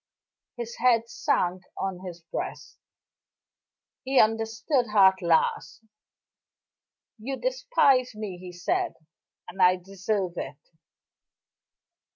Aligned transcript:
His 0.57 0.77
head 0.77 1.07
sank 1.07 1.61
on 1.77 1.99
his 2.03 2.21
breast; 2.23 2.79
he 4.03 4.19
understood 4.19 4.87
her 4.87 5.09
at 5.13 5.21
last. 5.21 5.83
"You 7.19 7.37
despise 7.37 8.15
me," 8.15 8.39
he 8.39 8.51
said, 8.51 8.95
"and 9.47 9.61
I 9.61 9.75
deserve 9.75 10.37
it." 10.37 10.57